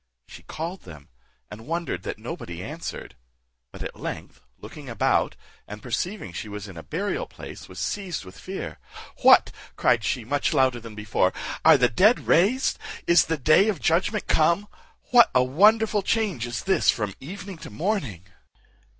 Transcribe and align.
She 0.25 0.41
called 0.41 0.81
them, 0.81 1.09
and 1.51 1.67
wondered 1.67 2.01
that 2.01 2.17
nobody 2.17 2.63
answered; 2.63 3.15
but 3.71 3.83
at 3.83 3.95
length 3.95 4.41
looking 4.57 4.89
about, 4.89 5.35
and 5.67 5.83
perceiving 5.83 6.33
she 6.33 6.49
was 6.49 6.67
in 6.67 6.75
a 6.75 6.81
burial 6.81 7.27
place, 7.27 7.69
was 7.69 7.77
seized 7.79 8.25
with 8.25 8.39
fear. 8.39 8.79
"What," 9.21 9.51
cried 9.75 10.03
she, 10.03 10.25
much 10.25 10.53
louder 10.55 10.79
than 10.79 10.95
before, 10.95 11.33
"are 11.63 11.77
the 11.77 11.87
dead 11.87 12.25
raised? 12.25 12.79
Is 13.05 13.25
the 13.25 13.37
day 13.37 13.69
of 13.69 13.79
judgment 13.79 14.25
come? 14.25 14.67
What 15.11 15.29
a 15.35 15.43
wonderful 15.43 16.01
change 16.01 16.47
is 16.47 16.63
this 16.63 16.89
from 16.89 17.13
evening 17.19 17.59
to 17.59 17.69
morning?" 17.69 18.25